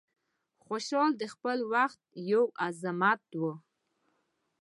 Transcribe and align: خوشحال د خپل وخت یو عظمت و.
خوشحال 0.63 1.11
د 1.21 1.23
خپل 1.33 1.57
وخت 1.73 2.01
یو 2.31 2.43
عظمت 2.65 3.21
و. 3.41 3.43